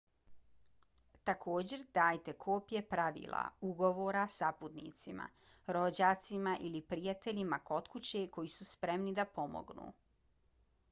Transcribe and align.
također 1.29 1.81
dajte 1.97 2.33
kopije 2.45 2.79
pravila/ugovora 2.93 4.23
saputnicima 4.35 5.27
rođacima 5.77 6.55
ili 6.69 6.81
prijateljima 6.95 7.59
kod 7.69 7.91
kuće 7.97 8.23
koji 8.39 8.49
su 8.57 8.65
spremni 8.71 9.13
da 9.21 9.27
pomognu 9.37 9.87